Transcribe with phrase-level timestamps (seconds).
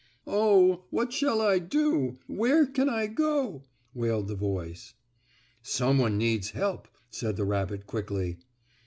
[0.25, 2.17] "Oh, what shall I do?
[2.25, 4.95] Where can I go?" wailed the voice.
[5.61, 8.39] "Some one needs help," said the rabbit quickly.